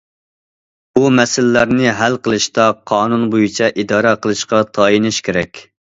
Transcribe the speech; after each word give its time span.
بۇ 0.99 1.03
مەسىلىلەرنى 1.17 1.93
ھەل 1.99 2.17
قىلىشتا 2.27 2.65
قانۇن 2.93 3.27
بويىچە 3.35 3.69
ئىدارە 3.85 4.15
قىلىشقا 4.25 4.63
تايىنىش 4.79 5.21
كېرەك. 5.29 5.63